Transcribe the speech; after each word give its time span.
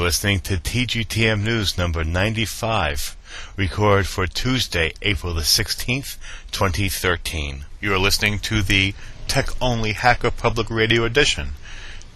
listening 0.00 0.40
to 0.40 0.56
TGTM 0.56 1.44
News 1.44 1.78
number 1.78 2.02
95, 2.02 3.16
recorded 3.56 4.08
for 4.08 4.26
Tuesday, 4.26 4.92
April 5.00 5.32
the 5.32 5.42
16th, 5.42 6.16
2013. 6.50 7.66
You 7.80 7.94
are 7.94 7.98
listening 7.98 8.40
to 8.40 8.62
the 8.62 8.94
Tech 9.28 9.50
Only 9.62 9.92
Hacker 9.92 10.32
Public 10.32 10.70
Radio 10.70 11.04
Edition. 11.04 11.50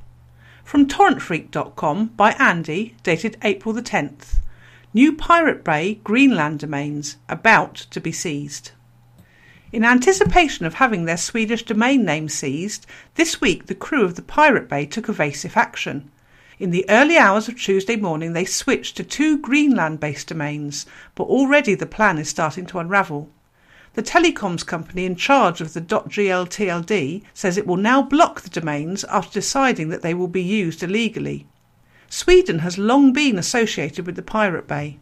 From 0.64 0.88
torrentfreak.com 0.88 2.06
by 2.16 2.32
Andy, 2.38 2.96
dated 3.02 3.36
April 3.42 3.74
the 3.74 3.82
10th. 3.82 4.38
New 4.94 5.12
Pirate 5.12 5.62
Bay 5.62 5.96
Greenland 6.02 6.60
domains 6.60 7.18
about 7.28 7.74
to 7.74 8.00
be 8.00 8.12
seized. 8.12 8.70
In 9.72 9.84
anticipation 9.84 10.64
of 10.64 10.72
having 10.72 11.04
their 11.04 11.18
Swedish 11.18 11.66
domain 11.66 12.02
name 12.02 12.30
seized, 12.30 12.86
this 13.16 13.42
week 13.42 13.66
the 13.66 13.74
crew 13.74 14.02
of 14.02 14.14
the 14.14 14.22
Pirate 14.22 14.70
Bay 14.70 14.86
took 14.86 15.10
evasive 15.10 15.54
action. 15.54 16.10
In 16.58 16.70
the 16.70 16.88
early 16.88 17.18
hours 17.18 17.46
of 17.46 17.60
Tuesday 17.60 17.96
morning, 17.96 18.32
they 18.32 18.46
switched 18.46 18.96
to 18.96 19.04
two 19.04 19.36
Greenland 19.36 20.00
based 20.00 20.28
domains, 20.28 20.86
but 21.14 21.24
already 21.24 21.74
the 21.74 21.84
plan 21.84 22.16
is 22.16 22.30
starting 22.30 22.64
to 22.64 22.78
unravel. 22.78 23.28
The 23.94 24.02
telecoms 24.02 24.64
company 24.64 25.04
in 25.04 25.16
charge 25.16 25.60
of 25.60 25.74
the 25.74 25.80
.gltld 25.82 27.24
says 27.34 27.58
it 27.58 27.66
will 27.66 27.76
now 27.76 28.00
block 28.00 28.40
the 28.40 28.48
domains 28.48 29.04
after 29.04 29.34
deciding 29.34 29.90
that 29.90 30.00
they 30.00 30.14
will 30.14 30.28
be 30.28 30.42
used 30.42 30.82
illegally. 30.82 31.46
Sweden 32.08 32.60
has 32.60 32.78
long 32.78 33.12
been 33.12 33.38
associated 33.38 34.06
with 34.06 34.16
the 34.16 34.22
Pirate 34.22 34.66
Bay. 34.66 34.98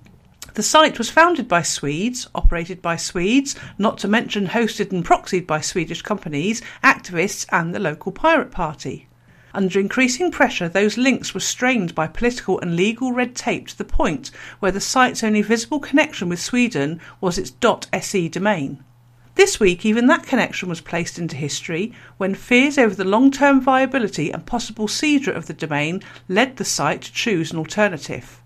The 0.55 0.63
site 0.65 0.99
was 0.99 1.11
founded 1.11 1.47
by 1.47 1.63
Swedes, 1.63 2.27
operated 2.35 2.83
by 2.83 2.97
Swedes, 2.97 3.55
not 3.79 3.99
to 3.99 4.09
mention 4.09 4.49
hosted 4.49 4.91
and 4.91 5.05
proxied 5.05 5.47
by 5.47 5.61
Swedish 5.61 6.03
companies, 6.03 6.61
activists, 6.83 7.47
and 7.53 7.73
the 7.73 7.79
local 7.79 8.11
pirate 8.11 8.51
party. 8.51 9.07
Under 9.53 9.81
increasing 9.81 10.31
pressure, 10.31 10.69
those 10.69 10.97
links 10.97 11.35
were 11.35 11.41
strained 11.41 11.95
by 11.95 12.07
political 12.07 12.61
and 12.61 12.77
legal 12.77 13.13
red 13.13 13.35
tape 13.35 13.69
to 13.69 13.79
the 13.79 13.85
point 13.85 14.31
where 14.61 14.73
the 14.73 14.81
site's 14.81 15.25
only 15.25 15.43
visible 15.43 15.81
connection 15.81 16.29
with 16.29 16.41
Sweden 16.41 17.01
was 17.21 17.39
its 17.39 17.53
.se 18.01 18.29
domain. 18.29 18.85
This 19.35 19.59
week, 19.59 19.87
even 19.87 20.07
that 20.07 20.27
connection 20.27 20.69
was 20.69 20.81
placed 20.81 21.19
into 21.19 21.35
history 21.35 21.93
when 22.19 22.35
fears 22.35 22.77
over 22.77 22.95
the 22.95 23.05
long 23.05 23.31
term 23.31 23.61
viability 23.61 24.31
and 24.31 24.45
possible 24.45 24.87
seizure 24.87 25.33
of 25.33 25.47
the 25.47 25.55
domain 25.55 26.03
led 26.29 26.57
the 26.57 26.65
site 26.65 27.03
to 27.03 27.13
choose 27.13 27.51
an 27.51 27.59
alternative. 27.59 28.41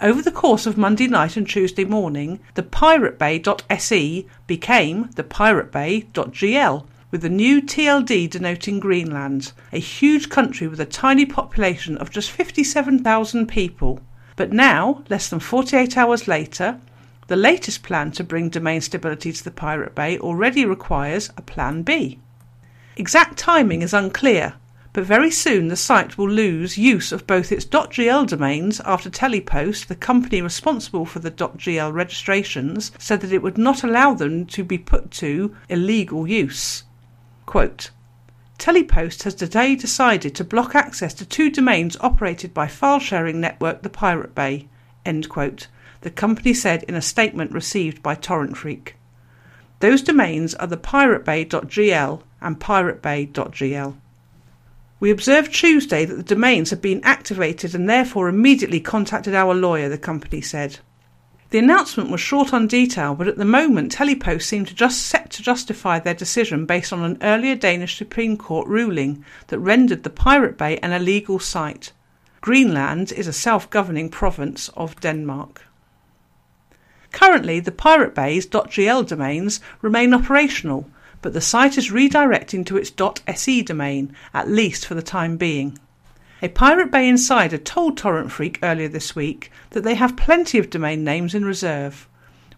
Over 0.00 0.22
the 0.22 0.30
course 0.30 0.64
of 0.64 0.78
Monday 0.78 1.08
night 1.08 1.36
and 1.36 1.46
Tuesday 1.46 1.84
morning, 1.84 2.40
the 2.54 2.62
piratebay.se 2.62 4.26
became 4.46 5.10
the 5.16 5.24
piratebay.gl, 5.24 6.86
with 7.10 7.22
the 7.22 7.28
new 7.28 7.60
TLD 7.60 8.30
denoting 8.30 8.78
Greenland, 8.78 9.52
a 9.72 9.78
huge 9.78 10.28
country 10.28 10.68
with 10.68 10.80
a 10.80 10.86
tiny 10.86 11.26
population 11.26 11.96
of 11.98 12.10
just 12.10 12.30
57,000 12.30 13.46
people. 13.46 14.00
But 14.36 14.52
now, 14.52 15.02
less 15.08 15.28
than 15.28 15.40
48 15.40 15.96
hours 15.96 16.28
later, 16.28 16.78
the 17.26 17.36
latest 17.36 17.82
plan 17.82 18.12
to 18.12 18.24
bring 18.24 18.48
domain 18.48 18.80
stability 18.80 19.32
to 19.32 19.44
the 19.44 19.50
Pirate 19.50 19.94
Bay 19.94 20.18
already 20.18 20.64
requires 20.64 21.30
a 21.36 21.42
Plan 21.42 21.82
B. 21.82 22.18
Exact 22.96 23.38
timing 23.38 23.82
is 23.82 23.94
unclear, 23.94 24.54
but 24.92 25.04
very 25.04 25.30
soon 25.30 25.68
the 25.68 25.76
site 25.76 26.18
will 26.18 26.28
lose 26.28 26.76
use 26.76 27.12
of 27.12 27.26
both 27.26 27.52
its 27.52 27.64
.gl 27.64 28.26
domains 28.26 28.80
after 28.84 29.08
Telepost, 29.08 29.86
the 29.86 29.94
company 29.94 30.42
responsible 30.42 31.06
for 31.06 31.20
the 31.20 31.30
.gl 31.30 31.92
registrations, 31.92 32.90
said 32.98 33.20
that 33.20 33.32
it 33.32 33.42
would 33.42 33.58
not 33.58 33.84
allow 33.84 34.14
them 34.14 34.46
to 34.46 34.64
be 34.64 34.78
put 34.78 35.10
to 35.12 35.54
illegal 35.68 36.26
use. 36.26 36.84
Quote, 37.50 37.90
Telepost 38.60 39.24
has 39.24 39.34
today 39.34 39.74
decided 39.74 40.36
to 40.36 40.44
block 40.44 40.76
access 40.76 41.12
to 41.14 41.26
two 41.26 41.50
domains 41.50 41.96
operated 41.98 42.54
by 42.54 42.68
file 42.68 43.00
sharing 43.00 43.40
network 43.40 43.82
The 43.82 43.90
Pirate 43.90 44.36
Bay. 44.36 44.68
End 45.04 45.28
quote, 45.28 45.66
the 46.02 46.12
company 46.12 46.54
said 46.54 46.84
in 46.84 46.94
a 46.94 47.02
statement 47.02 47.50
received 47.50 48.04
by 48.04 48.14
Torrent 48.14 48.56
Freak. 48.56 48.94
Those 49.80 50.00
domains 50.00 50.54
are 50.54 50.68
the 50.68 50.76
piratebay.gl 50.76 52.22
and 52.40 52.60
piratebay.gl. 52.60 53.96
We 55.00 55.10
observed 55.10 55.52
Tuesday 55.52 56.04
that 56.04 56.14
the 56.14 56.22
domains 56.22 56.70
had 56.70 56.80
been 56.80 57.00
activated 57.02 57.74
and 57.74 57.90
therefore 57.90 58.28
immediately 58.28 58.78
contacted 58.78 59.34
our 59.34 59.56
lawyer, 59.56 59.88
the 59.88 59.98
company 59.98 60.40
said. 60.40 60.78
The 61.50 61.58
announcement 61.58 62.10
was 62.10 62.20
short 62.20 62.54
on 62.54 62.68
detail, 62.68 63.16
but 63.16 63.26
at 63.26 63.36
the 63.36 63.44
moment 63.44 63.90
Telepost 63.90 64.42
seemed 64.42 64.68
to 64.68 64.74
just 64.74 65.02
set 65.02 65.30
to 65.30 65.42
justify 65.42 65.98
their 65.98 66.14
decision 66.14 66.64
based 66.64 66.92
on 66.92 67.02
an 67.02 67.18
earlier 67.22 67.56
Danish 67.56 67.96
Supreme 67.96 68.36
Court 68.36 68.68
ruling 68.68 69.24
that 69.48 69.58
rendered 69.58 70.04
the 70.04 70.10
Pirate 70.10 70.56
Bay 70.56 70.78
an 70.78 70.92
illegal 70.92 71.40
site. 71.40 71.92
Greenland 72.40 73.10
is 73.10 73.26
a 73.26 73.32
self-governing 73.32 74.10
province 74.10 74.68
of 74.76 75.00
Denmark. 75.00 75.66
Currently, 77.10 77.58
the 77.58 77.72
Pirate 77.72 78.14
Bay's 78.14 78.46
.gl 78.46 79.06
domains 79.06 79.60
remain 79.82 80.14
operational, 80.14 80.88
but 81.20 81.32
the 81.32 81.40
site 81.40 81.76
is 81.76 81.90
redirecting 81.90 82.64
to 82.66 82.76
its 82.76 82.92
.se 83.26 83.62
domain, 83.62 84.14
at 84.32 84.48
least 84.48 84.86
for 84.86 84.94
the 84.94 85.02
time 85.02 85.36
being. 85.36 85.76
A 86.42 86.48
Pirate 86.48 86.90
Bay 86.90 87.06
insider 87.06 87.58
told 87.58 87.98
Torrent 87.98 88.32
Freak 88.32 88.58
earlier 88.62 88.88
this 88.88 89.14
week 89.14 89.52
that 89.70 89.84
they 89.84 89.94
have 89.94 90.16
plenty 90.16 90.56
of 90.56 90.70
domain 90.70 91.04
names 91.04 91.34
in 91.34 91.44
reserve. 91.44 92.08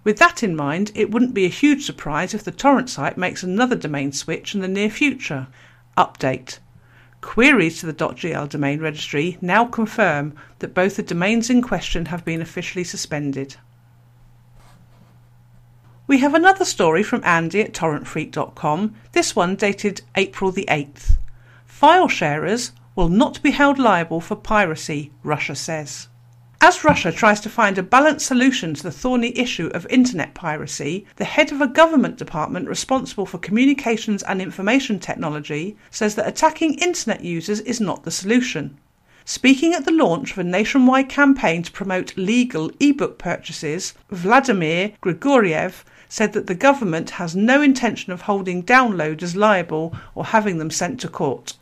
With 0.05 0.19
that 0.19 0.45
in 0.45 0.55
mind, 0.55 0.93
it 0.95 1.11
wouldn't 1.11 1.35
be 1.35 1.47
a 1.47 1.49
huge 1.49 1.85
surprise 1.85 2.33
if 2.33 2.45
the 2.45 2.53
torrent 2.53 2.91
site 2.91 3.19
makes 3.19 3.43
another 3.43 3.75
domain 3.75 4.13
switch 4.13 4.55
in 4.55 4.61
the 4.61 4.69
near 4.69 4.89
future. 4.89 5.49
Update. 5.99 6.61
Queries 7.23 7.81
to 7.81 7.87
the 7.87 7.93
.gl 7.93 8.49
domain 8.49 8.81
registry 8.81 9.37
now 9.41 9.65
confirm 9.65 10.35
that 10.61 10.75
both 10.75 10.95
the 10.95 11.03
domains 11.03 11.51
in 11.51 11.61
question 11.61 12.07
have 12.07 12.25
been 12.25 12.41
officially 12.41 12.85
suspended. 12.85 13.57
We 16.07 16.19
have 16.19 16.35
another 16.35 16.65
story 16.65 17.03
from 17.03 17.25
Andy 17.25 17.63
at 17.63 17.73
torrentfreak.com, 17.73 18.95
this 19.11 19.35
one 19.35 19.57
dated 19.57 20.03
April 20.15 20.53
the 20.53 20.67
8th. 20.69 21.17
File 21.65 22.09
sharers 22.09 22.71
will 22.95 23.09
not 23.09 23.43
be 23.43 23.51
held 23.51 23.79
liable 23.79 24.21
for 24.21 24.37
piracy, 24.37 25.13
Russia 25.23 25.55
says. 25.55 26.09
As 26.65 26.85
Russia 26.85 27.11
tries 27.11 27.41
to 27.41 27.51
find 27.51 27.77
a 27.77 27.83
balanced 27.83 28.27
solution 28.27 28.73
to 28.75 28.83
the 28.85 28.93
thorny 28.93 29.37
issue 29.37 29.69
of 29.75 29.85
internet 29.91 30.33
piracy, 30.33 31.05
the 31.17 31.25
head 31.25 31.51
of 31.51 31.61
a 31.61 31.67
government 31.67 32.19
department 32.19 32.69
responsible 32.69 33.27
for 33.27 33.39
communications 33.39 34.23
and 34.23 34.41
information 34.41 35.01
technology 35.01 35.77
says 35.91 36.15
that 36.15 36.29
attacking 36.29 36.75
internet 36.75 37.25
users 37.25 37.59
is 37.61 37.81
not 37.81 38.05
the 38.05 38.13
solution. 38.13 38.79
Speaking 39.25 39.73
at 39.73 39.85
the 39.85 39.91
launch 39.91 40.33
of 40.33 40.39
a 40.39 40.45
nationwide 40.45 41.09
campaign 41.09 41.65
to 41.65 41.73
promote 41.73 42.17
legal 42.17 42.71
e-book 42.79 43.19
purchases, 43.19 43.95
Vladimir 44.11 44.93
Grigoriev 45.03 45.85
said 46.09 46.33
that 46.33 46.47
the 46.47 46.55
government 46.55 47.11
has 47.11 47.35
no 47.35 47.63
intention 47.63 48.13
of 48.13 48.23
holding 48.23 48.63
downloaders 48.63 49.35
liable 49.35 49.97
or 50.15 50.27
having 50.27 50.59
them 50.59 50.71
sent 50.71 51.01
to 51.01 51.09
court. 51.09 51.55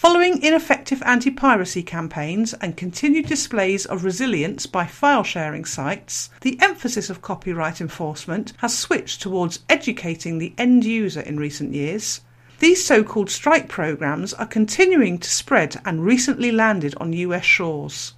Following 0.00 0.42
ineffective 0.42 1.02
anti 1.04 1.30
piracy 1.30 1.82
campaigns 1.82 2.54
and 2.54 2.74
continued 2.74 3.26
displays 3.26 3.84
of 3.84 4.02
resilience 4.02 4.64
by 4.64 4.86
file 4.86 5.22
sharing 5.22 5.66
sites, 5.66 6.30
the 6.40 6.58
emphasis 6.62 7.10
of 7.10 7.20
copyright 7.20 7.82
enforcement 7.82 8.54
has 8.60 8.78
switched 8.78 9.20
towards 9.20 9.58
educating 9.68 10.38
the 10.38 10.54
end 10.56 10.86
user 10.86 11.20
in 11.20 11.38
recent 11.38 11.74
years. 11.74 12.22
These 12.60 12.82
so 12.82 13.04
called 13.04 13.28
strike 13.28 13.68
programs 13.68 14.32
are 14.32 14.46
continuing 14.46 15.18
to 15.18 15.28
spread 15.28 15.78
and 15.84 16.02
recently 16.02 16.50
landed 16.50 16.94
on 16.96 17.12
US 17.12 17.44
shores. 17.44 18.14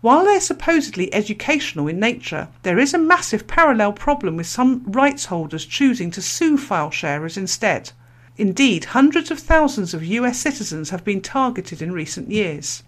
While 0.00 0.24
they're 0.24 0.40
supposedly 0.40 1.14
educational 1.14 1.86
in 1.86 2.00
nature, 2.00 2.48
there 2.64 2.80
is 2.80 2.92
a 2.92 2.98
massive 2.98 3.46
parallel 3.46 3.92
problem 3.92 4.36
with 4.36 4.48
some 4.48 4.82
rights 4.88 5.26
holders 5.26 5.66
choosing 5.66 6.10
to 6.10 6.20
sue 6.20 6.58
file 6.58 6.90
sharers 6.90 7.36
instead. 7.36 7.92
Indeed, 8.38 8.86
hundreds 8.86 9.30
of 9.30 9.38
thousands 9.38 9.94
of 9.94 10.04
US 10.04 10.38
citizens 10.38 10.90
have 10.90 11.04
been 11.04 11.22
targeted 11.22 11.80
in 11.80 11.92
recent 11.92 12.30
years. 12.30 12.82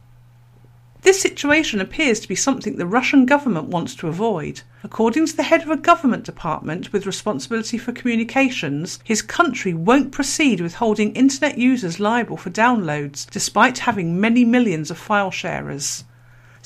This 1.02 1.20
situation 1.20 1.80
appears 1.80 2.20
to 2.20 2.28
be 2.28 2.34
something 2.34 2.76
the 2.76 2.84
Russian 2.84 3.24
government 3.24 3.68
wants 3.68 3.94
to 3.94 4.08
avoid. 4.08 4.62
According 4.82 5.26
to 5.26 5.36
the 5.36 5.44
head 5.44 5.62
of 5.62 5.70
a 5.70 5.76
government 5.76 6.24
department 6.24 6.92
with 6.92 7.06
responsibility 7.06 7.78
for 7.78 7.92
communications, 7.92 8.98
his 9.04 9.22
country 9.22 9.72
won't 9.72 10.12
proceed 10.12 10.60
with 10.60 10.74
holding 10.74 11.12
internet 11.12 11.56
users 11.56 12.00
liable 12.00 12.36
for 12.36 12.50
downloads, 12.50 13.30
despite 13.30 13.78
having 13.78 14.20
many 14.20 14.44
millions 14.44 14.90
of 14.90 14.98
file 14.98 15.30
sharers. 15.30 16.04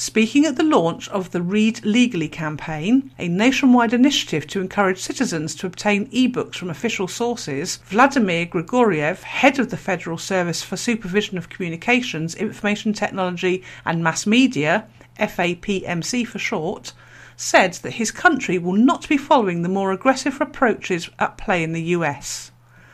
Speaking 0.04 0.46
at 0.46 0.56
the 0.56 0.64
launch 0.64 1.08
of 1.10 1.30
the 1.30 1.40
Read 1.40 1.84
Legally 1.84 2.28
campaign, 2.28 3.12
a 3.20 3.28
nationwide 3.28 3.92
initiative 3.92 4.48
to 4.48 4.60
encourage 4.60 4.98
citizens 4.98 5.54
to 5.54 5.66
obtain 5.68 6.08
e-books 6.10 6.56
from 6.56 6.70
official 6.70 7.06
sources, 7.06 7.76
Vladimir 7.84 8.46
Grigoriev, 8.46 9.22
head 9.22 9.60
of 9.60 9.70
the 9.70 9.76
Federal 9.76 10.18
Service 10.18 10.60
for 10.60 10.76
Supervision 10.76 11.38
of 11.38 11.48
Communications, 11.48 12.34
Information 12.34 12.92
Technology 12.92 13.62
and 13.84 14.02
Mass 14.02 14.26
Media, 14.26 14.88
FAPMC 15.20 16.26
for 16.26 16.40
short, 16.40 16.92
said 17.36 17.74
that 17.74 17.92
his 17.92 18.10
country 18.10 18.58
will 18.58 18.72
not 18.72 19.08
be 19.08 19.16
following 19.16 19.62
the 19.62 19.68
more 19.68 19.92
aggressive 19.92 20.40
approaches 20.40 21.10
at 21.20 21.38
play 21.38 21.62
in 21.62 21.74
the 21.74 21.94
US. 21.94 22.50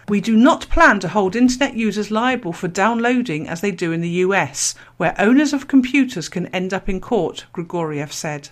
We 0.09 0.23
do 0.23 0.35
not 0.35 0.71
plan 0.71 1.01
to 1.01 1.09
hold 1.09 1.37
internet 1.37 1.75
users 1.75 2.11
liable 2.11 2.55
for 2.55 2.67
downloading 2.67 3.47
as 3.47 3.61
they 3.61 3.71
do 3.71 3.93
in 3.93 4.01
the 4.01 4.25
US, 4.25 4.75
where 4.97 5.15
owners 5.19 5.53
of 5.53 5.69
computers 5.69 6.31
can 6.31 6.47
end 6.47 6.73
up 6.73 6.89
in 6.89 6.99
court, 6.99 7.45
Grigoriev 7.53 8.11
said. 8.11 8.49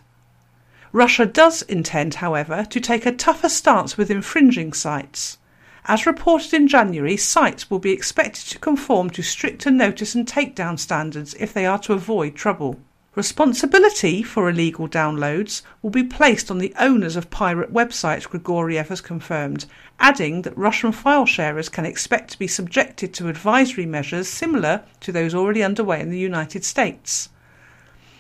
Russia 0.93 1.25
does 1.25 1.63
intend, 1.63 2.17
however, 2.17 2.67
to 2.69 2.79
take 2.79 3.07
a 3.07 3.13
tougher 3.13 3.49
stance 3.49 3.97
with 3.97 4.11
infringing 4.11 4.75
sites. 4.75 5.39
As 5.87 6.05
reported 6.05 6.53
in 6.53 6.69
January, 6.69 7.17
sites 7.17 7.71
will 7.71 7.79
be 7.79 7.93
expected 7.93 8.51
to 8.51 8.59
conform 8.59 9.09
to 9.11 9.23
stricter 9.23 9.71
notice 9.71 10.15
and 10.15 10.27
takedown 10.27 10.79
standards 10.79 11.35
if 11.41 11.55
they 11.55 11.65
are 11.65 11.79
to 11.79 11.95
avoid 11.95 12.35
trouble. 12.35 12.79
Responsibility 13.15 14.23
for 14.23 14.51
illegal 14.51 14.87
downloads 14.87 15.63
will 15.81 15.89
be 15.89 16.05
placed 16.05 16.51
on 16.51 16.59
the 16.59 16.75
owners 16.79 17.17
of 17.17 17.31
pirate 17.31 17.73
websites, 17.73 18.29
Grigoriev 18.29 18.89
has 18.89 19.01
confirmed, 19.01 19.65
adding 20.01 20.43
that 20.43 20.57
Russian 20.57 20.93
file 20.93 21.27
sharers 21.27 21.69
can 21.69 21.87
expect 21.87 22.31
to 22.31 22.39
be 22.39 22.47
subjected 22.47 23.15
to 23.15 23.29
advisory 23.29 23.87
measures 23.87 24.29
similar 24.29 24.83
to 25.01 25.13
those 25.13 25.35
already 25.35 25.63
underway 25.63 26.01
in 26.01 26.11
the 26.11 26.19
United 26.19 26.65
States. 26.65 27.29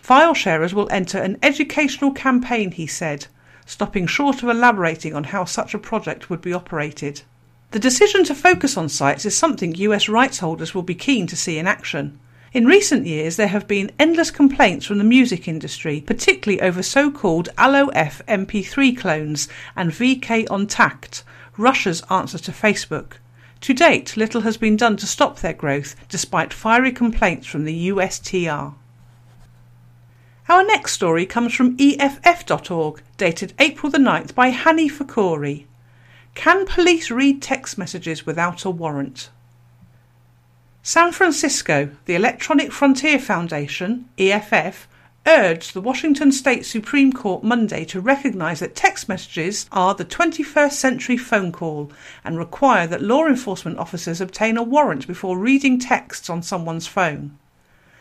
File 0.01 0.35
sharers 0.35 0.73
will 0.73 0.89
enter 0.91 1.19
an 1.19 1.37
educational 1.43 2.13
campaign, 2.13 2.71
he 2.71 2.87
said, 2.87 3.27
stopping 3.67 4.07
short 4.07 4.43
of 4.43 4.49
elaborating 4.49 5.15
on 5.15 5.25
how 5.25 5.45
such 5.45 5.75
a 5.75 5.79
project 5.79 6.31
would 6.31 6.41
be 6.41 6.53
operated. 6.53 7.23
The 7.73 7.81
decision 7.81 8.23
to 8.25 8.35
focus 8.35 8.77
on 8.77 8.89
sites 8.89 9.27
is 9.27 9.37
something 9.37 9.75
US 9.75 10.09
rights 10.09 10.39
holders 10.39 10.75
will 10.75 10.83
be 10.83 10.95
keen 10.95 11.27
to 11.27 11.37
see 11.37 11.59
in 11.59 11.67
action. 11.67 12.19
In 12.53 12.65
recent 12.65 13.07
years, 13.07 13.37
there 13.37 13.49
have 13.49 13.67
been 13.67 13.91
endless 13.99 14.31
complaints 14.31 14.87
from 14.87 14.99
the 14.99 15.05
music 15.05 15.49
industry, 15.49 16.01
particularly 16.01 16.63
over 16.63 16.83
so 16.83 17.11
called 17.11 17.49
AllOfMP3 17.59 18.97
clones 18.97 19.49
and 19.75 19.91
VKontakte, 19.91 21.23
Russia's 21.57 22.03
answer 22.11 22.39
to 22.39 22.53
Facebook. 22.53 23.15
To 23.63 23.73
date, 23.73 24.17
little 24.17 24.43
has 24.43 24.57
been 24.57 24.77
done 24.77 24.97
to 24.99 25.07
stop 25.07 25.39
their 25.39 25.53
growth, 25.53 25.97
despite 26.09 26.53
fiery 26.53 26.93
complaints 26.93 27.47
from 27.47 27.65
the 27.65 27.89
USTR. 27.89 28.75
Our 30.49 30.65
next 30.65 30.93
story 30.93 31.27
comes 31.27 31.55
from 31.55 31.77
EFF.org, 31.81 33.03
dated 33.17 33.55
April 33.59 33.91
the 33.91 33.99
9th 33.99 34.35
by 34.35 34.49
Hanni 34.49 34.89
Fakhoury. 34.89 35.67
Can 36.35 36.67
police 36.67 37.11
read 37.11 37.43
text 37.43 37.79
messages 37.79 38.27
without 38.27 38.65
a 38.65 38.71
warrant? 38.71 39.31
San 40.83 41.11
Francisco, 41.11 41.91
the 42.05 42.15
Electronic 42.15 42.71
Frontier 42.71 43.19
Foundation, 43.19 44.09
EFF, 44.19 44.87
urged 45.27 45.75
the 45.75 45.81
Washington 45.81 46.31
State 46.31 46.65
Supreme 46.65 47.13
Court 47.13 47.43
Monday 47.43 47.85
to 47.87 48.01
recognize 48.01 48.61
that 48.61 48.77
text 48.77 49.09
messages 49.09 49.67
are 49.73 49.95
the 49.95 50.05
21st 50.05 50.73
century 50.73 51.17
phone 51.17 51.51
call 51.51 51.91
and 52.23 52.39
require 52.39 52.87
that 52.87 53.03
law 53.03 53.27
enforcement 53.27 53.79
officers 53.79 54.21
obtain 54.21 54.57
a 54.57 54.63
warrant 54.63 55.07
before 55.07 55.37
reading 55.37 55.79
texts 55.79 56.31
on 56.31 56.43
someone's 56.43 56.87
phone. 56.87 57.37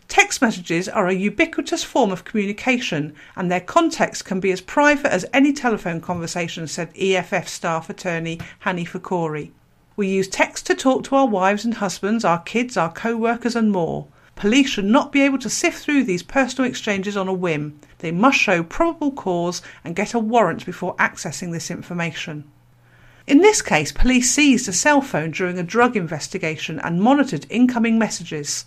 Text 0.07 0.41
messages 0.41 0.87
are 0.87 1.07
a 1.07 1.15
ubiquitous 1.15 1.83
form 1.83 2.11
of 2.11 2.25
communication 2.25 3.15
and 3.35 3.49
their 3.49 3.59
context 3.59 4.23
can 4.23 4.39
be 4.39 4.51
as 4.51 4.61
private 4.61 5.11
as 5.11 5.25
any 5.33 5.51
telephone 5.51 5.99
conversation, 5.99 6.67
said 6.67 6.93
EFF 6.95 7.47
staff 7.47 7.89
attorney 7.89 8.39
Hanni 8.59 8.85
Fakhoury. 8.85 9.51
We 9.95 10.07
use 10.07 10.27
text 10.27 10.67
to 10.67 10.75
talk 10.75 11.05
to 11.05 11.15
our 11.15 11.27
wives 11.27 11.65
and 11.65 11.75
husbands, 11.75 12.23
our 12.23 12.39
kids, 12.39 12.77
our 12.77 12.91
co 12.91 13.17
workers, 13.17 13.55
and 13.55 13.71
more. 13.71 14.07
Police 14.35 14.69
should 14.69 14.85
not 14.85 15.13
be 15.13 15.21
able 15.21 15.39
to 15.39 15.49
sift 15.49 15.79
through 15.79 16.03
these 16.03 16.21
personal 16.21 16.69
exchanges 16.69 17.15
on 17.15 17.29
a 17.29 17.33
whim. 17.33 17.79
They 17.99 18.11
must 18.11 18.37
show 18.37 18.63
probable 18.63 19.13
cause 19.13 19.61
and 19.83 19.95
get 19.95 20.13
a 20.13 20.19
warrant 20.19 20.65
before 20.65 20.95
accessing 20.97 21.51
this 21.51 21.71
information. 21.71 22.43
In 23.27 23.39
this 23.39 23.61
case, 23.61 23.91
police 23.91 24.29
seized 24.29 24.67
a 24.67 24.73
cell 24.73 25.01
phone 25.01 25.31
during 25.31 25.57
a 25.57 25.63
drug 25.63 25.95
investigation 25.95 26.79
and 26.81 27.01
monitored 27.01 27.47
incoming 27.49 27.97
messages. 27.97 28.65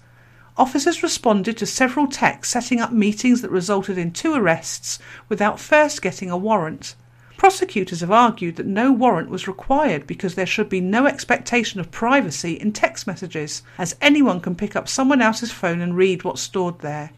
Officers 0.56 1.02
responded 1.02 1.56
to 1.58 1.66
several 1.66 2.08
texts 2.08 2.52
setting 2.52 2.80
up 2.80 2.90
meetings 2.90 3.42
that 3.42 3.50
resulted 3.50 3.96
in 3.98 4.10
two 4.10 4.34
arrests 4.34 4.98
without 5.28 5.60
first 5.60 6.02
getting 6.02 6.30
a 6.30 6.36
warrant. 6.36 6.96
Prosecutors 7.38 8.00
have 8.00 8.10
argued 8.10 8.56
that 8.56 8.66
no 8.66 8.90
warrant 8.90 9.30
was 9.30 9.46
required 9.46 10.08
because 10.08 10.34
there 10.34 10.44
should 10.44 10.68
be 10.68 10.80
no 10.80 11.06
expectation 11.06 11.78
of 11.78 11.92
privacy 11.92 12.54
in 12.54 12.72
text 12.72 13.06
messages, 13.06 13.62
as 13.78 13.94
anyone 14.00 14.40
can 14.40 14.56
pick 14.56 14.74
up 14.74 14.88
someone 14.88 15.22
else's 15.22 15.52
phone 15.52 15.80
and 15.80 15.96
read 15.96 16.24
what's 16.24 16.42
stored 16.42 16.80
there. 16.80 17.10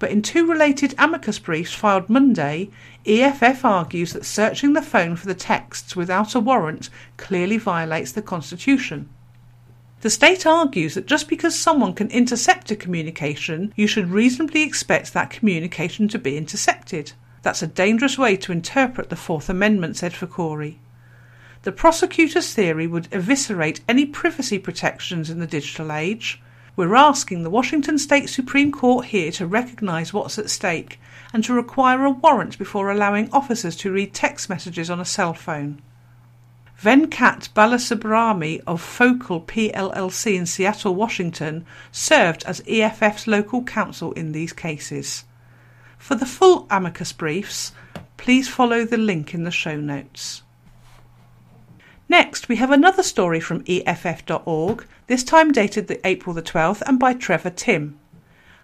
But 0.00 0.10
in 0.10 0.20
two 0.20 0.50
related 0.50 0.96
amicus 0.98 1.38
briefs 1.38 1.72
filed 1.72 2.10
Monday, 2.10 2.70
EFF 3.06 3.64
argues 3.64 4.14
that 4.14 4.26
searching 4.26 4.72
the 4.72 4.82
phone 4.82 5.14
for 5.14 5.26
the 5.28 5.34
texts 5.34 5.94
without 5.94 6.34
a 6.34 6.40
warrant 6.40 6.90
clearly 7.16 7.56
violates 7.56 8.10
the 8.10 8.20
Constitution. 8.20 9.08
The 10.00 10.10
state 10.10 10.44
argues 10.44 10.94
that 10.94 11.06
just 11.06 11.28
because 11.28 11.56
someone 11.56 11.94
can 11.94 12.10
intercept 12.10 12.72
a 12.72 12.76
communication, 12.76 13.72
you 13.76 13.86
should 13.86 14.10
reasonably 14.10 14.62
expect 14.64 15.12
that 15.12 15.30
communication 15.30 16.08
to 16.08 16.18
be 16.18 16.36
intercepted. 16.36 17.12
That's 17.48 17.62
a 17.62 17.66
dangerous 17.66 18.18
way 18.18 18.36
to 18.36 18.52
interpret 18.52 19.08
the 19.08 19.16
Fourth 19.16 19.48
Amendment, 19.48 19.96
said 19.96 20.12
Fakhoury. 20.12 20.76
The 21.62 21.72
prosecutor's 21.72 22.52
theory 22.52 22.86
would 22.86 23.08
eviscerate 23.10 23.80
any 23.88 24.04
privacy 24.04 24.58
protections 24.58 25.30
in 25.30 25.38
the 25.38 25.46
digital 25.46 25.90
age. 25.90 26.42
We're 26.76 26.94
asking 26.94 27.44
the 27.44 27.48
Washington 27.48 27.96
State 27.96 28.28
Supreme 28.28 28.70
Court 28.70 29.06
here 29.06 29.32
to 29.32 29.46
recognise 29.46 30.12
what's 30.12 30.38
at 30.38 30.50
stake 30.50 31.00
and 31.32 31.42
to 31.44 31.54
require 31.54 32.04
a 32.04 32.10
warrant 32.10 32.58
before 32.58 32.90
allowing 32.90 33.30
officers 33.32 33.76
to 33.76 33.92
read 33.92 34.12
text 34.12 34.50
messages 34.50 34.90
on 34.90 35.00
a 35.00 35.06
cell 35.06 35.32
phone. 35.32 35.80
Venkat 36.78 37.48
Balasubramani 37.54 38.60
of 38.66 38.82
Focal 38.82 39.40
PLLC 39.40 40.36
in 40.36 40.44
Seattle, 40.44 40.94
Washington, 40.94 41.64
served 41.90 42.44
as 42.44 42.60
EFF's 42.68 43.26
local 43.26 43.62
counsel 43.62 44.12
in 44.12 44.32
these 44.32 44.52
cases. 44.52 45.24
For 45.98 46.14
the 46.14 46.26
full 46.26 46.66
amicus 46.70 47.12
briefs, 47.12 47.72
please 48.16 48.48
follow 48.48 48.84
the 48.84 48.96
link 48.96 49.34
in 49.34 49.44
the 49.44 49.50
show 49.50 49.76
notes. 49.76 50.42
Next, 52.08 52.48
we 52.48 52.56
have 52.56 52.70
another 52.70 53.02
story 53.02 53.40
from 53.40 53.64
EFF.org, 53.68 54.86
this 55.08 55.22
time 55.22 55.52
dated 55.52 55.88
the 55.88 56.06
April 56.06 56.34
the 56.34 56.42
12th 56.42 56.82
and 56.86 56.98
by 56.98 57.12
Trevor 57.12 57.50
Timm. 57.50 57.98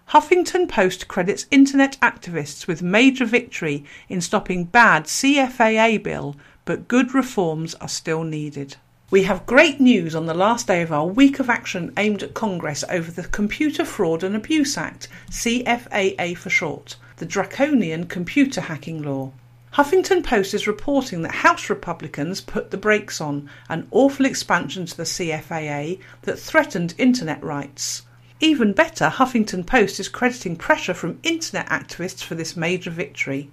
Huffington 0.09 0.67
Post 0.67 1.07
credits 1.07 1.45
internet 1.51 1.99
activists 2.01 2.67
with 2.67 2.81
major 2.81 3.25
victory 3.25 3.85
in 4.09 4.21
stopping 4.21 4.63
bad 4.65 5.05
CFAA 5.05 6.01
bill, 6.01 6.35
but 6.63 6.87
good 6.87 7.13
reforms 7.13 7.75
are 7.75 7.87
still 7.87 8.23
needed. 8.23 8.77
We 9.11 9.21
have 9.23 9.45
great 9.45 9.79
news 9.79 10.15
on 10.15 10.25
the 10.25 10.33
last 10.33 10.65
day 10.65 10.81
of 10.81 10.91
our 10.91 11.05
week 11.05 11.39
of 11.39 11.47
action 11.47 11.93
aimed 11.95 12.23
at 12.23 12.33
Congress 12.33 12.83
over 12.89 13.11
the 13.11 13.27
Computer 13.27 13.85
Fraud 13.85 14.23
and 14.23 14.35
Abuse 14.35 14.79
Act, 14.79 15.07
CFAA 15.29 16.35
for 16.35 16.49
short 16.49 16.95
the 17.17 17.25
draconian 17.25 18.07
computer 18.07 18.61
hacking 18.61 19.03
law. 19.03 19.31
Huffington 19.73 20.23
Post 20.23 20.55
is 20.55 20.65
reporting 20.65 21.21
that 21.21 21.35
House 21.35 21.69
Republicans 21.69 22.41
put 22.41 22.71
the 22.71 22.77
brakes 22.77 23.21
on 23.21 23.47
an 23.69 23.87
awful 23.91 24.25
expansion 24.25 24.87
to 24.87 24.97
the 24.97 25.03
CFAA 25.03 25.99
that 26.23 26.39
threatened 26.39 26.95
internet 26.97 27.43
rights. 27.43 28.01
Even 28.39 28.73
better, 28.73 29.09
Huffington 29.09 29.67
Post 29.67 29.99
is 29.99 30.09
crediting 30.09 30.55
pressure 30.55 30.95
from 30.95 31.19
internet 31.21 31.67
activists 31.67 32.23
for 32.23 32.33
this 32.33 32.57
major 32.57 32.89
victory. 32.89 33.51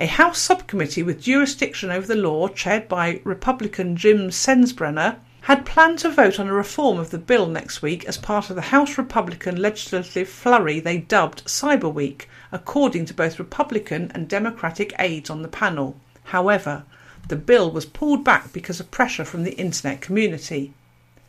A 0.00 0.06
House 0.06 0.40
subcommittee 0.40 1.04
with 1.04 1.22
jurisdiction 1.22 1.92
over 1.92 2.04
the 2.04 2.16
law, 2.16 2.48
chaired 2.48 2.88
by 2.88 3.20
Republican 3.22 3.94
Jim 3.94 4.28
Sensenbrenner, 4.30 5.18
had 5.42 5.64
planned 5.64 6.00
to 6.00 6.10
vote 6.10 6.40
on 6.40 6.48
a 6.48 6.52
reform 6.52 6.98
of 6.98 7.10
the 7.10 7.18
bill 7.18 7.46
next 7.46 7.80
week 7.80 8.04
as 8.06 8.16
part 8.16 8.50
of 8.50 8.56
the 8.56 8.72
House 8.72 8.98
Republican 8.98 9.54
legislative 9.54 10.28
flurry 10.28 10.80
they 10.80 10.98
dubbed 10.98 11.44
Cyber 11.44 11.94
Week, 11.94 12.28
according 12.50 13.04
to 13.04 13.14
both 13.14 13.38
Republican 13.38 14.10
and 14.16 14.28
Democratic 14.28 14.92
aides 14.98 15.30
on 15.30 15.42
the 15.42 15.48
panel. 15.48 15.96
However, 16.24 16.82
the 17.28 17.36
bill 17.36 17.70
was 17.70 17.86
pulled 17.86 18.24
back 18.24 18.52
because 18.52 18.80
of 18.80 18.90
pressure 18.90 19.24
from 19.24 19.44
the 19.44 19.54
internet 19.54 20.00
community. 20.00 20.74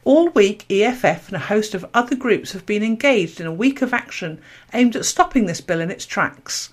All 0.03 0.29
week, 0.29 0.65
EFF 0.71 1.27
and 1.27 1.35
a 1.35 1.39
host 1.53 1.75
of 1.75 1.85
other 1.93 2.15
groups 2.15 2.53
have 2.53 2.65
been 2.65 2.81
engaged 2.81 3.39
in 3.39 3.45
a 3.45 3.53
week 3.53 3.83
of 3.83 3.93
action 3.93 4.39
aimed 4.73 4.95
at 4.95 5.05
stopping 5.05 5.45
this 5.45 5.61
bill 5.61 5.81
in 5.81 5.91
its 5.91 6.07
tracks. 6.07 6.71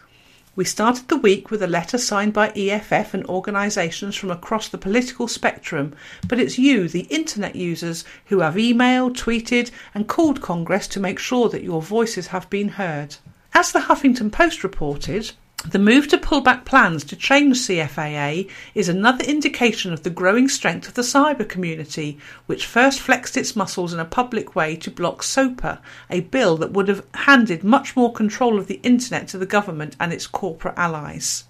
We 0.54 0.66
started 0.66 1.08
the 1.08 1.16
week 1.16 1.50
with 1.50 1.62
a 1.62 1.66
letter 1.66 1.96
signed 1.96 2.34
by 2.34 2.50
EFF 2.50 3.14
and 3.14 3.24
organisations 3.24 4.14
from 4.14 4.30
across 4.30 4.68
the 4.68 4.76
political 4.76 5.26
spectrum, 5.26 5.94
but 6.28 6.38
it's 6.38 6.58
you, 6.58 6.88
the 6.88 7.06
internet 7.08 7.56
users, 7.56 8.04
who 8.26 8.40
have 8.40 8.56
emailed, 8.56 9.16
tweeted, 9.16 9.70
and 9.94 10.06
called 10.06 10.42
Congress 10.42 10.86
to 10.88 11.00
make 11.00 11.18
sure 11.18 11.48
that 11.48 11.62
your 11.62 11.80
voices 11.80 12.26
have 12.26 12.50
been 12.50 12.68
heard. 12.68 13.16
As 13.54 13.72
the 13.72 13.80
Huffington 13.80 14.30
Post 14.30 14.62
reported, 14.62 15.32
the 15.64 15.78
move 15.78 16.08
to 16.08 16.18
pull 16.18 16.40
back 16.40 16.64
plans 16.64 17.04
to 17.04 17.14
change 17.14 17.56
CFAA 17.58 18.50
is 18.74 18.88
another 18.88 19.24
indication 19.24 19.92
of 19.92 20.02
the 20.02 20.10
growing 20.10 20.48
strength 20.48 20.88
of 20.88 20.94
the 20.94 21.02
cyber 21.02 21.48
community, 21.48 22.18
which 22.46 22.66
first 22.66 22.98
flexed 22.98 23.36
its 23.36 23.54
muscles 23.54 23.92
in 23.92 24.00
a 24.00 24.04
public 24.04 24.56
way 24.56 24.74
to 24.74 24.90
block 24.90 25.22
SOPA, 25.22 25.80
a 26.10 26.20
bill 26.20 26.56
that 26.56 26.72
would 26.72 26.88
have 26.88 27.06
handed 27.14 27.62
much 27.62 27.94
more 27.94 28.12
control 28.12 28.58
of 28.58 28.66
the 28.66 28.80
internet 28.82 29.28
to 29.28 29.38
the 29.38 29.46
government 29.46 29.94
and 30.00 30.12
its 30.12 30.26
corporate 30.26 30.76
allies. 30.76 31.44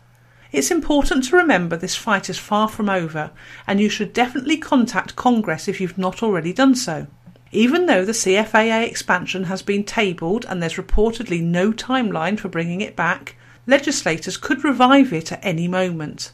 It's 0.52 0.70
important 0.70 1.24
to 1.24 1.36
remember 1.36 1.78
this 1.78 1.96
fight 1.96 2.28
is 2.28 2.38
far 2.38 2.68
from 2.68 2.90
over, 2.90 3.30
and 3.66 3.80
you 3.80 3.88
should 3.88 4.12
definitely 4.12 4.58
contact 4.58 5.16
Congress 5.16 5.68
if 5.68 5.80
you've 5.80 5.96
not 5.96 6.22
already 6.22 6.52
done 6.52 6.74
so. 6.74 7.06
Even 7.50 7.86
though 7.86 8.04
the 8.04 8.12
CFAA 8.12 8.86
expansion 8.86 9.44
has 9.44 9.62
been 9.62 9.84
tabled 9.84 10.44
and 10.46 10.62
there's 10.62 10.74
reportedly 10.74 11.42
no 11.42 11.72
timeline 11.72 12.38
for 12.38 12.50
bringing 12.50 12.82
it 12.82 12.94
back, 12.94 13.36
legislators 13.66 14.36
could 14.36 14.64
revive 14.64 15.12
it 15.12 15.32
at 15.32 15.44
any 15.44 15.68
moment. 15.68 16.32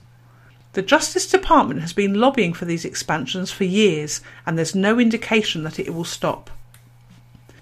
The 0.75 0.83
Justice 0.83 1.29
Department 1.29 1.81
has 1.81 1.93
been 1.93 2.21
lobbying 2.21 2.53
for 2.53 2.65
these 2.65 2.85
expansions 2.85 3.51
for 3.51 3.65
years, 3.65 4.21
and 4.47 4.57
there's 4.57 4.75
no 4.75 4.99
indication 4.99 5.63
that 5.65 5.79
it 5.79 5.93
will 5.93 6.05
stop. 6.05 6.51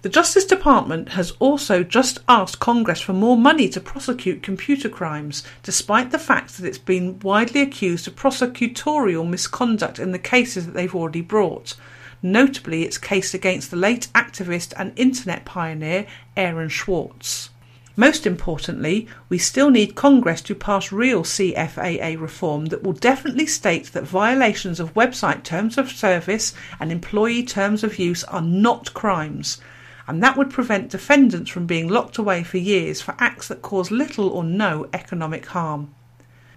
The 0.03 0.09
Justice 0.13 0.45
Department 0.45 1.11
has 1.11 1.33
also 1.41 1.83
just 1.83 2.21
asked 2.29 2.61
Congress 2.61 3.01
for 3.01 3.13
more 3.13 3.37
money 3.37 3.69
to 3.71 3.81
prosecute 3.81 4.43
computer 4.43 4.89
crimes, 4.89 5.43
despite 5.63 6.13
the 6.13 6.19
fact 6.19 6.57
that 6.57 6.67
it's 6.67 6.79
been 6.79 7.19
widely 7.21 7.61
accused 7.61 8.07
of 8.07 8.15
prosecutorial 8.15 9.29
misconduct 9.29 9.99
in 9.99 10.13
the 10.13 10.19
cases 10.19 10.67
that 10.67 10.75
they've 10.75 10.95
already 10.95 11.23
brought, 11.23 11.75
notably 12.23 12.85
its 12.85 12.99
case 12.99 13.35
against 13.35 13.71
the 13.71 13.77
late 13.77 14.07
activist 14.15 14.73
and 14.77 14.93
internet 14.97 15.45
pioneer 15.45 16.07
Aaron 16.37 16.71
Swartz. 16.71 17.51
Most 17.99 18.27
importantly, 18.27 19.09
we 19.31 19.39
still 19.39 19.71
need 19.71 19.95
Congress 19.95 20.43
to 20.43 20.55
pass 20.55 20.93
real 20.93 21.23
CFAA 21.23 22.21
reform 22.21 22.67
that 22.67 22.83
will 22.83 22.93
definitely 22.93 23.47
state 23.47 23.87
that 23.95 24.05
violations 24.05 24.79
of 24.79 24.93
website 24.93 25.45
terms 25.45 25.79
of 25.79 25.91
service 25.91 26.53
and 26.79 26.93
employee 26.93 27.43
terms 27.43 27.83
of 27.83 27.99
use 27.99 28.23
are 28.25 28.43
not 28.43 28.93
crimes, 28.93 29.63
and 30.07 30.23
that 30.23 30.37
would 30.37 30.51
prevent 30.51 30.91
defendants 30.91 31.51
from 31.51 31.65
being 31.65 31.89
locked 31.89 32.19
away 32.19 32.43
for 32.43 32.59
years 32.59 33.01
for 33.01 33.15
acts 33.19 33.49
that 33.49 33.63
cause 33.63 33.91
little 33.91 34.29
or 34.29 34.45
no 34.45 34.87
economic 34.93 35.47
harm. 35.47 35.95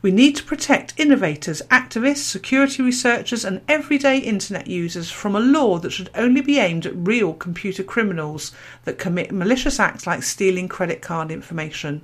We 0.02 0.12
need 0.12 0.38
to 0.38 0.46
protect 0.46 0.94
innovators, 0.98 1.62
activists, 1.70 2.20
security 2.20 2.82
researchers, 2.82 3.44
and 3.44 3.60
everyday 3.68 4.20
internet 4.20 4.68
users 4.68 5.12
from 5.12 5.36
a 5.36 5.42
law 5.42 5.78
that 5.80 5.92
should 5.92 6.10
only 6.16 6.40
be 6.40 6.58
aimed 6.58 6.86
at 6.86 6.96
real 6.96 7.34
computer 7.34 7.84
criminals 7.84 8.54
that 8.86 8.98
commit 8.98 9.34
malicious 9.34 9.78
acts 9.78 10.08
like 10.08 10.24
stealing 10.24 10.70
credit 10.70 11.02
card 11.02 11.32
information. 11.32 12.02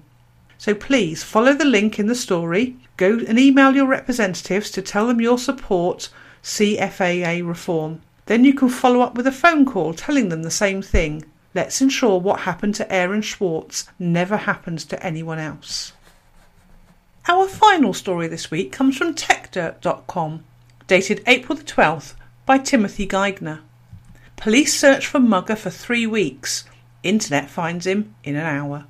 So 0.58 0.76
please 0.76 1.24
follow 1.24 1.54
the 1.54 1.64
link 1.64 1.98
in 1.98 2.08
the 2.08 2.16
story, 2.16 2.76
go 2.98 3.18
and 3.30 3.40
email 3.40 3.74
your 3.74 3.88
representatives 3.88 4.72
to 4.72 4.82
tell 4.82 5.08
them 5.08 5.22
your 5.22 5.38
support 5.38 6.10
CFAA 6.44 7.48
reform. 7.48 8.02
Then 8.26 8.44
you 8.44 8.54
can 8.54 8.68
follow 8.68 9.00
up 9.00 9.16
with 9.16 9.26
a 9.26 9.32
phone 9.32 9.66
call 9.66 9.94
telling 9.94 10.28
them 10.28 10.44
the 10.44 10.52
same 10.52 10.82
thing. 10.82 11.24
Let's 11.54 11.80
ensure 11.80 12.20
what 12.20 12.42
happened 12.42 12.76
to 12.76 12.92
Aaron 12.92 13.24
Swartz 13.24 13.88
never 13.98 14.36
happens 14.36 14.84
to 14.86 15.02
anyone 15.02 15.40
else. 15.40 15.94
Our 17.28 17.48
final 17.48 17.96
story 17.96 18.28
this 18.28 18.52
week 18.52 18.72
comes 18.72 18.96
from 18.98 19.16
TechDirt.com, 19.16 20.44
dated 20.86 21.24
April 21.26 21.58
the 21.58 21.64
12th, 21.64 22.14
by 22.46 22.60
Timothy 22.60 23.08
Geigner. 23.08 23.62
Police 24.38 24.80
search 24.80 25.08
for 25.08 25.20
mugger 25.20 25.56
for 25.56 25.72
three 25.72 26.06
weeks. 26.06 26.66
Internet 27.02 27.50
finds 27.50 27.88
him 27.88 28.14
in 28.24 28.36
an 28.36 28.46
hour. 28.46 28.86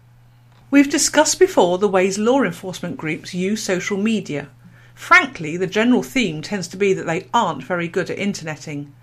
We've 0.70 0.90
discussed 0.90 1.40
before 1.40 1.78
the 1.78 1.88
ways 1.88 2.18
law 2.18 2.44
enforcement 2.44 2.98
groups 2.98 3.34
use 3.34 3.64
social 3.64 3.96
media. 3.96 4.50
Frankly, 4.94 5.56
the 5.56 5.66
general 5.66 6.04
theme 6.04 6.42
tends 6.42 6.68
to 6.68 6.78
be 6.78 6.94
that 6.94 7.06
they 7.06 7.30
aren't 7.34 7.64
very 7.64 7.88
good 7.88 8.10
at 8.10 8.18
interneting. 8.18 8.94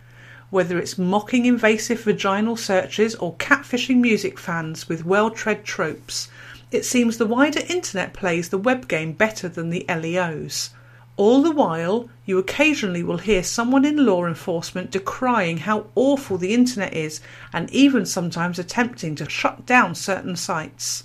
Whether 0.50 0.78
it's 0.78 0.98
mocking 0.98 1.46
invasive 1.46 2.02
vaginal 2.02 2.56
searches 2.56 3.14
or 3.14 3.36
catfishing 3.36 3.96
music 3.96 4.38
fans 4.38 4.90
with 4.90 5.06
well 5.06 5.30
tread 5.30 5.64
tropes, 5.64 6.28
it 6.72 6.86
seems 6.86 7.18
the 7.18 7.26
wider 7.26 7.60
internet 7.68 8.14
plays 8.14 8.48
the 8.48 8.58
web 8.58 8.88
game 8.88 9.12
better 9.12 9.48
than 9.48 9.68
the 9.68 9.84
LEOs. 9.88 10.70
All 11.18 11.42
the 11.42 11.50
while, 11.50 12.08
you 12.24 12.38
occasionally 12.38 13.02
will 13.02 13.18
hear 13.18 13.42
someone 13.42 13.84
in 13.84 14.06
law 14.06 14.24
enforcement 14.24 14.90
decrying 14.90 15.58
how 15.58 15.86
awful 15.94 16.38
the 16.38 16.54
internet 16.54 16.94
is 16.94 17.20
and 17.52 17.70
even 17.70 18.06
sometimes 18.06 18.58
attempting 18.58 19.14
to 19.16 19.28
shut 19.28 19.66
down 19.66 19.94
certain 19.94 20.34
sites. 20.34 21.04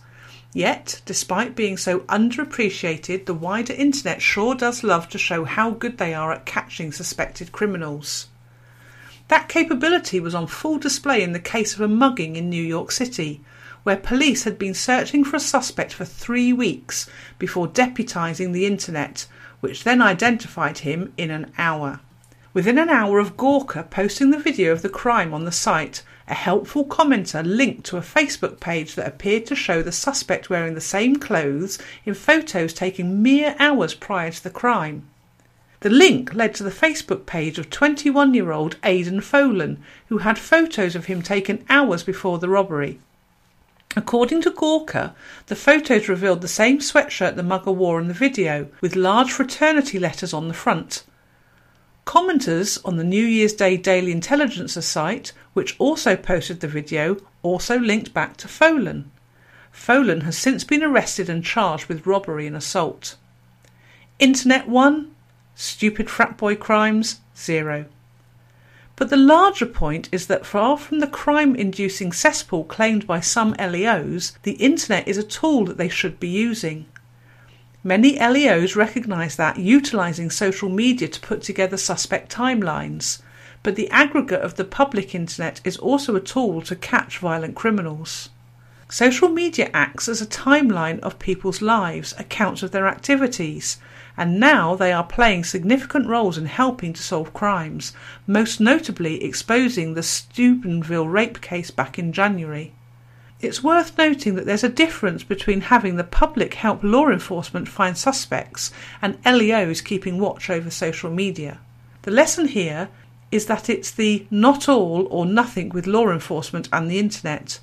Yet, 0.53 1.01
despite 1.05 1.57
being 1.57 1.75
so 1.75 1.99
underappreciated, 1.99 3.25
the 3.25 3.33
wider 3.33 3.73
internet 3.73 4.21
sure 4.21 4.55
does 4.55 4.83
love 4.83 5.09
to 5.09 5.17
show 5.17 5.43
how 5.43 5.71
good 5.71 5.97
they 5.97 6.13
are 6.13 6.31
at 6.31 6.45
catching 6.45 6.93
suspected 6.93 7.51
criminals. 7.51 8.27
That 9.27 9.49
capability 9.49 10.21
was 10.21 10.33
on 10.33 10.47
full 10.47 10.79
display 10.79 11.21
in 11.21 11.33
the 11.33 11.39
case 11.39 11.75
of 11.75 11.81
a 11.81 11.87
mugging 11.89 12.37
in 12.37 12.49
New 12.49 12.63
York 12.63 12.91
City, 12.91 13.41
where 13.87 13.95
police 13.95 14.43
had 14.43 14.59
been 14.59 14.73
searching 14.73 15.23
for 15.23 15.37
a 15.37 15.39
suspect 15.39 15.93
for 15.93 16.03
three 16.03 16.51
weeks 16.51 17.09
before 17.39 17.69
deputising 17.69 18.51
the 18.51 18.65
internet, 18.65 19.25
which 19.61 19.85
then 19.85 20.01
identified 20.01 20.79
him 20.79 21.13
in 21.15 21.31
an 21.31 21.49
hour. 21.57 22.01
Within 22.53 22.77
an 22.77 22.89
hour 22.89 23.17
of 23.17 23.37
Gawker 23.37 23.89
posting 23.89 24.31
the 24.31 24.39
video 24.39 24.73
of 24.73 24.81
the 24.81 24.89
crime 24.89 25.33
on 25.33 25.45
the 25.45 25.53
site, 25.53 26.03
a 26.27 26.33
helpful 26.33 26.83
commenter 26.83 27.41
linked 27.45 27.85
to 27.85 27.95
a 27.95 28.01
Facebook 28.01 28.59
page 28.59 28.95
that 28.95 29.07
appeared 29.07 29.45
to 29.45 29.55
show 29.55 29.81
the 29.81 29.93
suspect 29.93 30.49
wearing 30.49 30.73
the 30.73 30.81
same 30.81 31.15
clothes 31.15 31.79
in 32.03 32.13
photos 32.13 32.73
taken 32.73 33.23
mere 33.23 33.55
hours 33.57 33.93
prior 33.93 34.31
to 34.31 34.43
the 34.43 34.49
crime. 34.49 35.07
The 35.79 35.89
link 35.89 36.33
led 36.33 36.53
to 36.55 36.63
the 36.63 36.71
Facebook 36.71 37.25
page 37.25 37.57
of 37.57 37.69
21 37.69 38.33
year 38.33 38.51
old 38.51 38.75
Aidan 38.83 39.21
Folan, 39.21 39.77
who 40.09 40.17
had 40.17 40.37
photos 40.37 40.93
of 40.93 41.05
him 41.05 41.21
taken 41.21 41.63
hours 41.69 42.03
before 42.03 42.37
the 42.39 42.49
robbery. 42.49 42.99
According 43.97 44.43
to 44.43 44.51
Gawker, 44.51 45.15
the 45.47 45.55
photos 45.55 46.07
revealed 46.07 46.41
the 46.41 46.47
same 46.47 46.77
sweatshirt 46.77 47.35
the 47.35 47.41
mugger 47.41 47.71
wore 47.71 47.99
in 47.99 48.07
the 48.07 48.13
video, 48.13 48.67
with 48.79 48.95
large 48.95 49.31
fraternity 49.31 49.97
letters 49.97 50.35
on 50.35 50.47
the 50.47 50.53
front. 50.53 51.03
Commenters 52.05 52.77
on 52.85 52.97
the 52.97 53.03
New 53.03 53.25
Year's 53.25 53.53
Day 53.53 53.75
Daily 53.75 54.11
Intelligencer 54.11 54.83
site, 54.83 55.33
which 55.53 55.75
also 55.79 56.15
posted 56.15 56.59
the 56.59 56.67
video, 56.67 57.17
also 57.41 57.79
linked 57.79 58.13
back 58.13 58.37
to 58.37 58.47
Folan. 58.47 59.05
Folan 59.73 60.21
has 60.21 60.37
since 60.37 60.63
been 60.63 60.83
arrested 60.83 61.27
and 61.27 61.43
charged 61.43 61.87
with 61.87 62.05
robbery 62.05 62.45
and 62.45 62.55
assault. 62.55 63.15
Internet 64.19 64.69
1, 64.69 65.11
stupid 65.55 66.07
frat 66.07 66.37
boy 66.37 66.55
crimes 66.55 67.21
0. 67.35 67.87
But 68.97 69.11
the 69.11 69.15
larger 69.15 69.67
point 69.67 70.09
is 70.11 70.25
that 70.25 70.43
far 70.43 70.75
from 70.75 70.99
the 70.99 71.07
crime 71.07 71.55
inducing 71.55 72.11
cesspool 72.11 72.63
claimed 72.63 73.05
by 73.05 73.19
some 73.19 73.53
LEOs, 73.59 74.35
the 74.41 74.53
internet 74.53 75.07
is 75.07 75.19
a 75.19 75.23
tool 75.23 75.65
that 75.65 75.77
they 75.77 75.87
should 75.87 76.19
be 76.19 76.27
using. 76.27 76.87
Many 77.83 78.17
LEOs 78.19 78.75
recognise 78.75 79.35
that, 79.35 79.59
utilising 79.59 80.31
social 80.31 80.67
media 80.67 81.07
to 81.09 81.19
put 81.19 81.43
together 81.43 81.77
suspect 81.77 82.33
timelines. 82.33 83.21
But 83.61 83.75
the 83.75 83.89
aggregate 83.91 84.41
of 84.41 84.55
the 84.55 84.65
public 84.65 85.13
internet 85.13 85.61
is 85.63 85.77
also 85.77 86.15
a 86.15 86.19
tool 86.19 86.63
to 86.63 86.75
catch 86.75 87.19
violent 87.19 87.55
criminals. 87.55 88.29
Social 88.89 89.29
media 89.29 89.69
acts 89.75 90.09
as 90.09 90.23
a 90.23 90.25
timeline 90.25 90.99
of 91.01 91.19
people's 91.19 91.61
lives, 91.61 92.15
accounts 92.17 92.63
of 92.63 92.71
their 92.71 92.87
activities, 92.87 93.77
and 94.17 94.39
now 94.39 94.75
they 94.75 94.91
are 94.91 95.03
playing 95.03 95.43
significant 95.43 96.07
roles 96.07 96.37
in 96.37 96.47
helping 96.47 96.91
to 96.91 97.03
solve 97.03 97.33
crimes, 97.33 97.93
most 98.25 98.59
notably 98.59 99.23
exposing 99.23 99.93
the 99.93 100.01
Steubenville 100.01 101.07
rape 101.07 101.39
case 101.39 101.69
back 101.69 101.99
in 101.99 102.11
January. 102.11 102.73
It's 103.39 103.63
worth 103.63 103.95
noting 103.99 104.33
that 104.33 104.47
there's 104.47 104.63
a 104.63 104.69
difference 104.69 105.23
between 105.23 105.61
having 105.61 105.95
the 105.95 106.03
public 106.03 106.55
help 106.55 106.83
law 106.83 107.09
enforcement 107.09 107.67
find 107.67 107.95
suspects 107.95 108.71
and 108.99 109.19
LEOs 109.23 109.81
keeping 109.81 110.17
watch 110.17 110.49
over 110.49 110.71
social 110.71 111.11
media. 111.11 111.59
The 112.01 112.11
lesson 112.11 112.47
here 112.47 112.89
is 113.31 113.45
that 113.45 113.69
it's 113.69 113.91
the 113.91 114.25
not 114.31 114.67
all 114.67 115.07
or 115.11 115.27
nothing 115.27 115.69
with 115.69 115.85
law 115.85 116.09
enforcement 116.09 116.67
and 116.73 116.89
the 116.89 116.97
internet. 116.97 117.59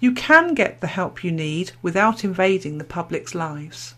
You 0.00 0.12
can 0.12 0.54
get 0.54 0.80
the 0.80 0.86
help 0.86 1.22
you 1.22 1.32
need 1.32 1.72
without 1.82 2.24
invading 2.24 2.78
the 2.78 2.84
public's 2.84 3.34
lives. 3.34 3.94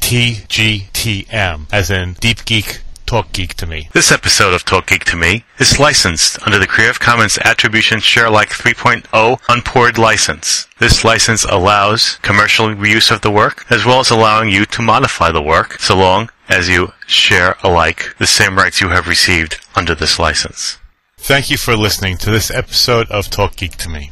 as 1.72 1.90
in 1.90 2.16
DeepGeek 2.16 2.80
Talk 3.06 3.32
Geek 3.32 3.54
to 3.56 3.68
Me. 3.68 3.88
This 3.94 4.12
episode 4.12 4.54
of 4.54 4.66
Talk 4.66 4.88
Geek 4.88 5.06
to 5.06 5.16
Me 5.16 5.46
is 5.60 5.80
licensed 5.80 6.42
under 6.46 6.58
the 6.58 6.68
Creative 6.68 7.00
Commons 7.00 7.38
Attribution 7.38 8.00
Share 8.00 8.26
Alike 8.26 8.50
3.0 8.50 9.40
Unported 9.48 9.98
license. 9.98 10.68
This 10.80 11.04
license 11.04 11.44
allows 11.44 12.16
commercial 12.24 12.70
reuse 12.70 13.12
of 13.12 13.22
the 13.22 13.32
work, 13.32 13.66
as 13.70 13.86
well 13.86 14.00
as 14.00 14.10
allowing 14.10 14.50
you 14.50 14.66
to 14.66 14.82
modify 14.82 15.32
the 15.32 15.42
work, 15.42 15.80
so 15.80 15.96
long 15.96 16.30
as 16.50 16.68
you 16.68 16.94
share 17.06 17.56
alike 17.64 18.16
the 18.18 18.28
same 18.28 18.58
rights 18.58 18.82
you 18.82 18.90
have 18.90 19.08
received 19.08 19.60
under 19.76 19.94
this 19.94 20.18
license. 20.18 20.78
Thank 21.18 21.50
you 21.50 21.58
for 21.58 21.76
listening 21.76 22.18
to 22.18 22.32
this 22.32 22.50
episode 22.50 23.10
of 23.12 23.30
Talk 23.30 23.56
Geek 23.56 23.78
to 23.78 23.90
Me. 23.90 24.12